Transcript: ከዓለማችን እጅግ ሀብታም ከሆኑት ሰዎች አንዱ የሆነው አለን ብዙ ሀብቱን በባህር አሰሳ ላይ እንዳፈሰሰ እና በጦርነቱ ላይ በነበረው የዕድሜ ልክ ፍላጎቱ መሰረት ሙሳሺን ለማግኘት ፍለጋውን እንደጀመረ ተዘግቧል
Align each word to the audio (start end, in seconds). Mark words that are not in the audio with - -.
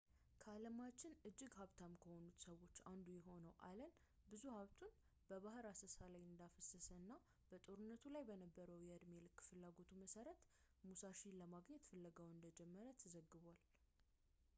ከዓለማችን 0.43 1.17
እጅግ 1.29 1.51
ሀብታም 1.59 1.91
ከሆኑት 2.03 2.37
ሰዎች 2.45 2.75
አንዱ 2.91 3.07
የሆነው 3.17 3.53
አለን 3.67 3.91
ብዙ 4.31 4.43
ሀብቱን 4.55 4.93
በባህር 5.29 5.65
አሰሳ 5.73 5.97
ላይ 6.15 6.23
እንዳፈሰሰ 6.31 6.87
እና 7.03 7.11
በጦርነቱ 7.51 8.03
ላይ 8.15 8.25
በነበረው 8.31 8.81
የዕድሜ 8.87 9.13
ልክ 9.27 9.39
ፍላጎቱ 9.51 9.91
መሰረት 10.03 10.41
ሙሳሺን 10.89 11.39
ለማግኘት 11.43 11.85
ፍለጋውን 11.93 12.35
እንደጀመረ 12.37 12.87
ተዘግቧል 13.03 13.57